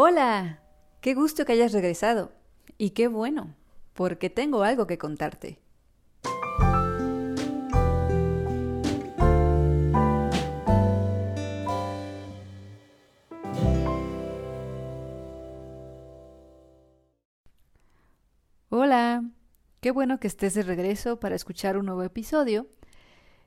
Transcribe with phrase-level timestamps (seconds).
[0.00, 0.60] Hola,
[1.00, 2.30] qué gusto que hayas regresado.
[2.76, 3.56] Y qué bueno,
[3.94, 5.58] porque tengo algo que contarte.
[18.68, 19.24] Hola,
[19.80, 22.68] qué bueno que estés de regreso para escuchar un nuevo episodio.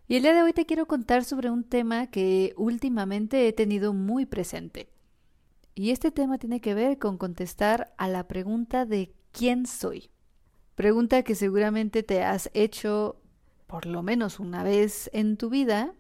[0.10, 3.94] Y el día de hoy te quiero contar sobre un tema que últimamente he tenido
[3.94, 4.90] muy presente.
[5.74, 10.12] Y este tema tiene que ver con contestar a la pregunta de ¿quién soy?
[10.76, 13.22] Pregunta que seguramente te has hecho
[13.68, 15.94] por lo menos una vez en tu vida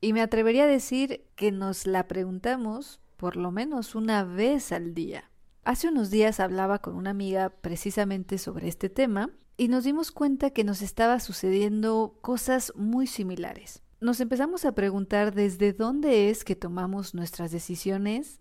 [0.00, 4.94] y me atrevería a decir que nos la preguntamos por lo menos una vez al
[4.94, 5.30] día.
[5.62, 10.50] Hace unos días hablaba con una amiga precisamente sobre este tema y nos dimos cuenta
[10.50, 13.82] que nos estaba sucediendo cosas muy similares.
[14.00, 18.40] Nos empezamos a preguntar desde dónde es que tomamos nuestras decisiones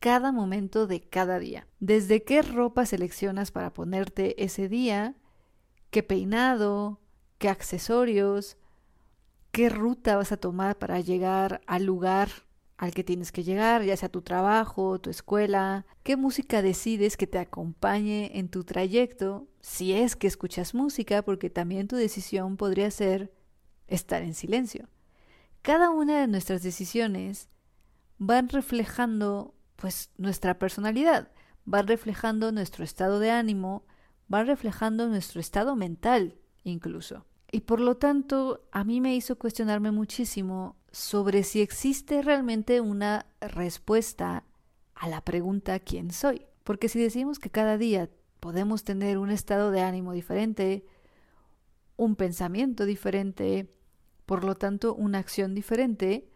[0.00, 1.68] cada momento de cada día.
[1.78, 5.14] Desde qué ropa seleccionas para ponerte ese día,
[5.90, 7.00] qué peinado,
[7.38, 8.56] qué accesorios,
[9.52, 12.30] qué ruta vas a tomar para llegar al lugar
[12.78, 17.26] al que tienes que llegar, ya sea tu trabajo, tu escuela, qué música decides que
[17.26, 22.90] te acompañe en tu trayecto, si es que escuchas música, porque también tu decisión podría
[22.90, 23.34] ser
[23.86, 24.88] estar en silencio.
[25.60, 27.50] Cada una de nuestras decisiones
[28.16, 31.28] van reflejando pues nuestra personalidad,
[31.64, 33.84] van reflejando nuestro estado de ánimo,
[34.28, 37.24] van reflejando nuestro estado mental incluso.
[37.50, 43.26] Y por lo tanto, a mí me hizo cuestionarme muchísimo sobre si existe realmente una
[43.40, 44.44] respuesta
[44.94, 46.46] a la pregunta ¿quién soy?
[46.62, 50.84] Porque si decimos que cada día podemos tener un estado de ánimo diferente,
[51.96, 53.70] un pensamiento diferente,
[54.26, 56.30] por lo tanto una acción diferente,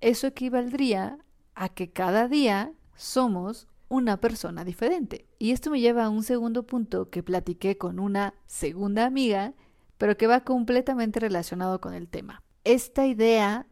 [0.00, 1.18] eso equivaldría
[1.54, 5.26] a que cada día somos una persona diferente.
[5.38, 9.54] Y esto me lleva a un segundo punto que platiqué con una segunda amiga,
[9.98, 12.42] pero que va completamente relacionado con el tema.
[12.64, 13.66] Esta idea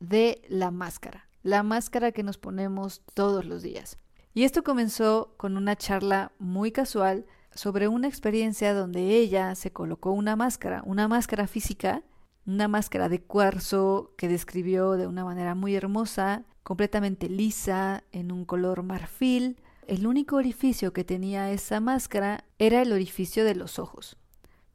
[0.00, 3.98] de la máscara, la máscara que nos ponemos todos los días.
[4.34, 7.24] Y esto comenzó con una charla muy casual
[7.54, 12.02] sobre una experiencia donde ella se colocó una máscara, una máscara física,
[12.44, 18.44] una máscara de cuarzo que describió de una manera muy hermosa, completamente lisa, en un
[18.44, 19.60] color marfil.
[19.86, 24.16] El único orificio que tenía esa máscara era el orificio de los ojos.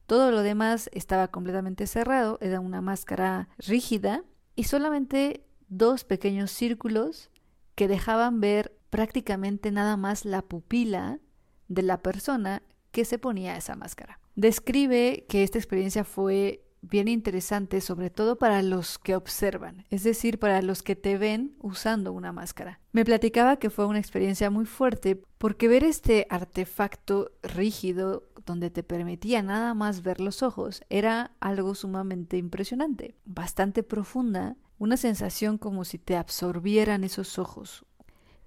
[0.05, 4.23] Todo lo demás estaba completamente cerrado, era una máscara rígida
[4.55, 7.29] y solamente dos pequeños círculos
[7.75, 11.19] que dejaban ver prácticamente nada más la pupila
[11.67, 14.19] de la persona que se ponía esa máscara.
[14.35, 20.39] Describe que esta experiencia fue bien interesante, sobre todo para los que observan, es decir,
[20.39, 22.79] para los que te ven usando una máscara.
[22.91, 28.83] Me platicaba que fue una experiencia muy fuerte porque ver este artefacto rígido donde te
[28.83, 35.85] permitía nada más ver los ojos, era algo sumamente impresionante, bastante profunda, una sensación como
[35.85, 37.85] si te absorbieran esos ojos.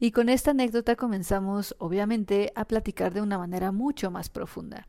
[0.01, 4.89] Y con esta anécdota comenzamos, obviamente, a platicar de una manera mucho más profunda.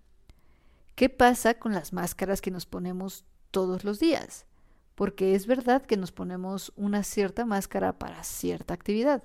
[0.95, 4.45] ¿Qué pasa con las máscaras que nos ponemos todos los días?
[4.95, 9.23] Porque es verdad que nos ponemos una cierta máscara para cierta actividad.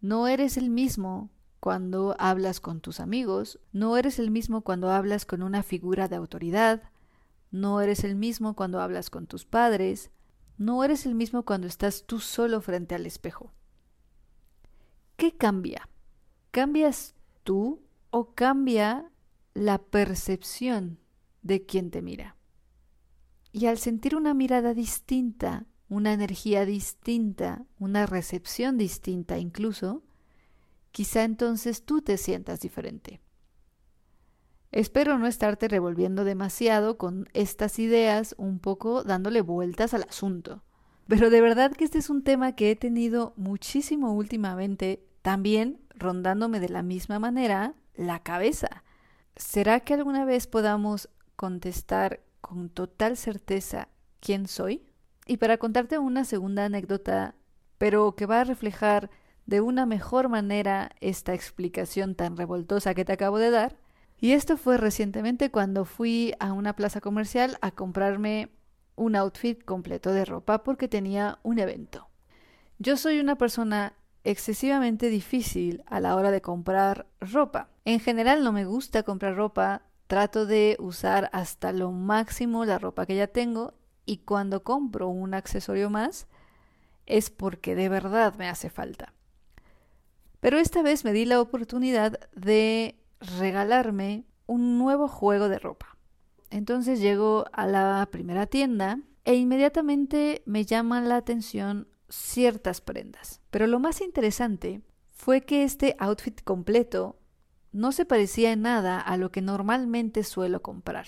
[0.00, 5.26] No eres el mismo cuando hablas con tus amigos, no eres el mismo cuando hablas
[5.26, 6.84] con una figura de autoridad,
[7.50, 10.10] no eres el mismo cuando hablas con tus padres,
[10.58, 13.52] no eres el mismo cuando estás tú solo frente al espejo.
[15.16, 15.88] ¿Qué cambia?
[16.52, 19.10] ¿Cambias tú o cambia
[19.54, 21.00] la percepción
[21.42, 22.35] de quien te mira?
[23.56, 30.02] Y al sentir una mirada distinta, una energía distinta, una recepción distinta incluso,
[30.92, 33.22] quizá entonces tú te sientas diferente.
[34.72, 40.62] Espero no estarte revolviendo demasiado con estas ideas, un poco dándole vueltas al asunto.
[41.08, 46.60] Pero de verdad que este es un tema que he tenido muchísimo últimamente, también rondándome
[46.60, 48.84] de la misma manera la cabeza.
[49.34, 53.88] ¿Será que alguna vez podamos contestar con total certeza
[54.20, 54.86] quién soy?
[55.26, 57.34] Y para contarte una segunda anécdota,
[57.76, 59.10] pero que va a reflejar
[59.46, 63.76] de una mejor manera esta explicación tan revoltosa que te acabo de dar.
[64.20, 68.50] Y esto fue recientemente cuando fui a una plaza comercial a comprarme
[68.94, 72.06] un outfit completo de ropa porque tenía un evento.
[72.78, 77.70] Yo soy una persona excesivamente difícil a la hora de comprar ropa.
[77.84, 83.06] En general no me gusta comprar ropa, trato de usar hasta lo máximo la ropa
[83.06, 83.74] que ya tengo
[84.04, 86.26] y cuando compro un accesorio más
[87.06, 89.12] es porque de verdad me hace falta.
[90.40, 95.96] Pero esta vez me di la oportunidad de regalarme un nuevo juego de ropa.
[96.50, 103.40] Entonces llego a la primera tienda e inmediatamente me llaman la atención ciertas prendas.
[103.50, 107.18] Pero lo más interesante fue que este outfit completo
[107.76, 111.06] no se parecía en nada a lo que normalmente suelo comprar.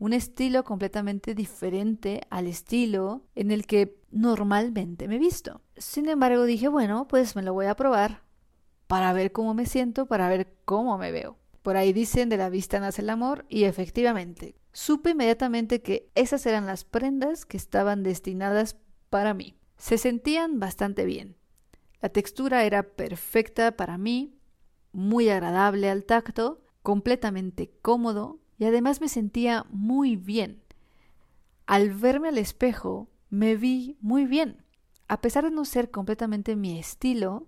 [0.00, 5.60] Un estilo completamente diferente al estilo en el que normalmente me visto.
[5.76, 8.22] Sin embargo, dije, bueno, pues me lo voy a probar
[8.88, 11.38] para ver cómo me siento, para ver cómo me veo.
[11.62, 16.44] Por ahí dicen de la vista nace el amor y efectivamente, supe inmediatamente que esas
[16.46, 18.76] eran las prendas que estaban destinadas
[19.08, 19.56] para mí.
[19.76, 21.36] Se sentían bastante bien.
[22.00, 24.34] La textura era perfecta para mí,
[24.92, 30.62] muy agradable al tacto, completamente cómodo y además me sentía muy bien.
[31.66, 34.64] Al verme al espejo, me vi muy bien.
[35.08, 37.46] A pesar de no ser completamente mi estilo,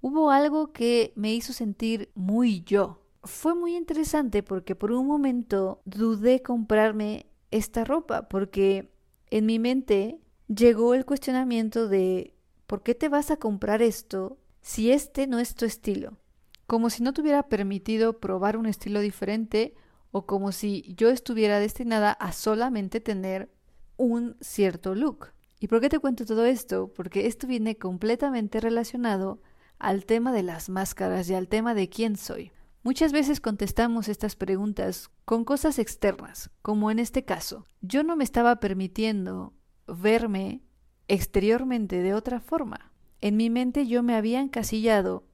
[0.00, 3.02] hubo algo que me hizo sentir muy yo.
[3.22, 8.92] Fue muy interesante porque por un momento dudé comprarme esta ropa porque
[9.30, 12.34] en mi mente llegó el cuestionamiento de
[12.66, 16.18] ¿por qué te vas a comprar esto si este no es tu estilo?
[16.66, 19.74] Como si no te hubiera permitido probar un estilo diferente
[20.10, 23.50] o como si yo estuviera destinada a solamente tener
[23.96, 25.32] un cierto look.
[25.60, 26.92] ¿Y por qué te cuento todo esto?
[26.94, 29.40] Porque esto viene completamente relacionado
[29.78, 32.52] al tema de las máscaras y al tema de quién soy.
[32.82, 37.66] Muchas veces contestamos estas preguntas con cosas externas, como en este caso.
[37.80, 39.54] Yo no me estaba permitiendo
[39.86, 40.62] verme
[41.08, 42.92] exteriormente de otra forma.
[43.20, 45.25] En mi mente yo me había encasillado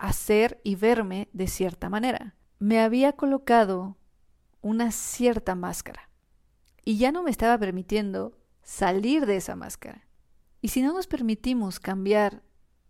[0.00, 2.34] a ser y verme de cierta manera.
[2.58, 3.98] Me había colocado
[4.62, 6.10] una cierta máscara
[6.84, 10.08] y ya no me estaba permitiendo salir de esa máscara.
[10.62, 12.42] Y si no nos permitimos cambiar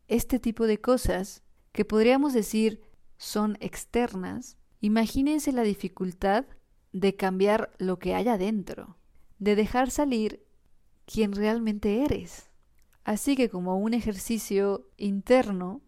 [0.07, 1.43] este tipo de cosas,
[1.73, 2.81] que podríamos decir
[3.17, 6.47] son externas, imagínense la dificultad
[6.93, 8.99] de cambiar lo que hay adentro,
[9.41, 10.47] de dejar salir
[11.07, 12.51] quien realmente eres.
[13.03, 15.83] Así que como un ejercicio interno,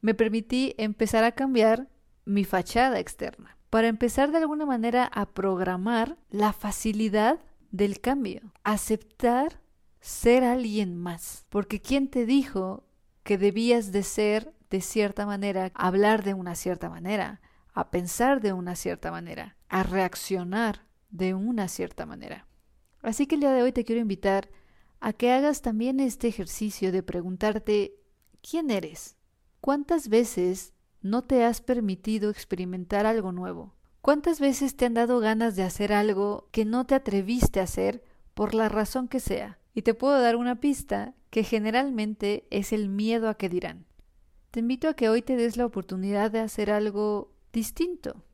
[0.00, 1.88] me permití empezar a cambiar
[2.24, 7.40] mi fachada externa, para empezar de alguna manera a programar la facilidad
[7.70, 9.60] del cambio, aceptar
[10.00, 12.84] ser alguien más, porque ¿quién te dijo
[13.22, 17.40] que debías de ser de cierta manera, hablar de una cierta manera,
[17.72, 22.46] a pensar de una cierta manera, a reaccionar de una cierta manera?
[23.02, 24.48] Así que el día de hoy te quiero invitar
[25.00, 27.94] a que hagas también este ejercicio de preguntarte
[28.40, 29.17] ¿quién eres?
[29.60, 30.72] ¿Cuántas veces
[31.02, 33.74] no te has permitido experimentar algo nuevo?
[34.00, 38.04] ¿Cuántas veces te han dado ganas de hacer algo que no te atreviste a hacer
[38.34, 39.58] por la razón que sea?
[39.74, 43.84] Y te puedo dar una pista que generalmente es el miedo a que dirán.
[44.50, 48.24] Te invito a que hoy te des la oportunidad de hacer algo distinto.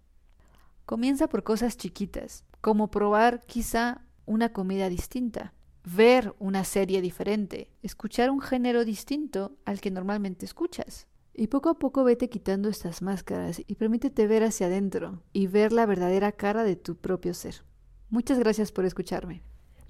[0.85, 5.55] Comienza por cosas chiquitas, como probar quizá una comida distinta,
[5.85, 11.09] ver una serie diferente, escuchar un género distinto al que normalmente escuchas.
[11.37, 15.73] Y poco a poco vete quitando estas máscaras y permítete ver hacia adentro y ver
[15.73, 17.65] la verdadera cara de tu propio ser.
[18.09, 19.43] Muchas gracias por escucharme.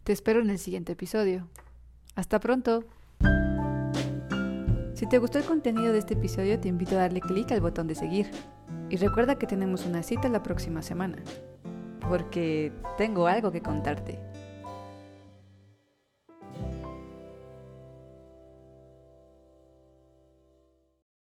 [0.05, 1.49] Te espero en el siguiente episodio.
[2.15, 2.85] Hasta pronto.
[4.95, 7.89] Si te gustó el contenido de este episodio, te invito a darle clic al botón
[7.89, 8.31] de seguir.
[8.89, 11.23] Y recuerda que tenemos una cita la próxima semana,
[12.09, 14.19] porque tengo algo que contarte.